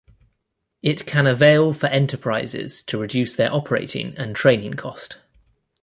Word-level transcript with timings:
It 0.81 1.05
can 1.05 1.27
avail 1.27 1.73
for 1.73 1.85
enterprises 1.85 2.81
to 2.85 2.97
reduce 2.97 3.35
their 3.35 3.53
operating 3.53 4.17
and 4.17 4.35
training 4.35 4.73
cost. 4.73 5.19